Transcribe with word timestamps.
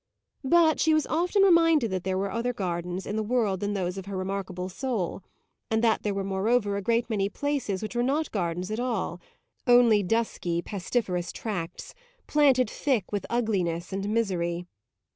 But 0.43 0.79
she 0.79 0.95
was 0.95 1.05
often 1.05 1.43
reminded 1.43 1.91
that 1.91 2.03
there 2.05 2.17
were 2.17 2.31
other 2.31 2.53
gardens 2.53 3.05
in 3.05 3.17
the 3.17 3.21
world 3.23 3.59
than 3.59 3.73
those 3.75 3.99
of 3.99 4.07
her 4.07 4.17
remarkable 4.17 4.67
soul, 4.67 5.21
and 5.69 5.83
that 5.83 6.01
there 6.01 6.15
were 6.15 6.23
moreover 6.23 6.75
a 6.75 6.81
great 6.81 7.07
many 7.07 7.29
places 7.29 7.83
which 7.83 7.95
were 7.95 8.01
not 8.01 8.31
gardens 8.31 8.71
at 8.71 8.79
all 8.79 9.21
only 9.67 10.01
dusky 10.01 10.59
pestiferous 10.63 11.31
tracts, 11.31 11.93
planted 12.25 12.67
thick 12.67 13.11
with 13.11 13.27
ugliness 13.29 13.93
and 13.93 14.09
misery. 14.09 14.65